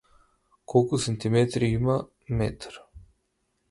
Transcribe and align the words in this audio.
Колку 0.73 0.99
центиметри 1.03 1.71
има 1.77 1.93
во 1.93 2.01
еден 2.01 2.43
метар? 2.45 2.85